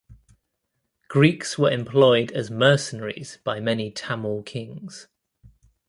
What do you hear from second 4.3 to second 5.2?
kings.